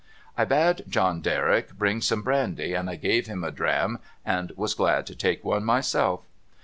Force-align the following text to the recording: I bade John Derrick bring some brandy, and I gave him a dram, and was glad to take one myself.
I 0.35 0.45
bade 0.45 0.85
John 0.89 1.21
Derrick 1.21 1.73
bring 1.77 2.01
some 2.01 2.23
brandy, 2.23 2.73
and 2.73 2.89
I 2.89 2.95
gave 2.95 3.27
him 3.27 3.43
a 3.43 3.51
dram, 3.51 3.99
and 4.25 4.51
was 4.55 4.73
glad 4.73 5.05
to 5.05 5.15
take 5.15 5.43
one 5.43 5.63
myself. 5.63 6.21